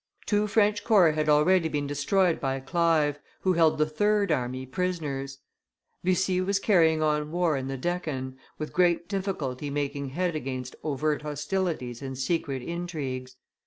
Two 0.25 0.47
French 0.47 0.83
corps 0.83 1.11
had 1.11 1.29
already 1.29 1.69
been 1.69 1.85
destroyed 1.85 2.39
by 2.39 2.59
Clive, 2.59 3.19
who 3.41 3.53
held 3.53 3.77
the 3.77 3.85
third 3.85 4.31
army 4.31 4.65
prisoners. 4.65 5.37
Bussy 6.03 6.41
was 6.41 6.57
carrying 6.57 7.03
on 7.03 7.29
war 7.31 7.55
in 7.55 7.67
the 7.67 7.77
Deccan, 7.77 8.35
with 8.57 8.73
great 8.73 9.07
difficulty 9.07 9.69
making 9.69 10.09
head 10.09 10.35
against 10.35 10.75
overt 10.83 11.21
hostilities 11.21 12.01
and 12.01 12.17
secret 12.17 12.63
intrigues. 12.63 13.35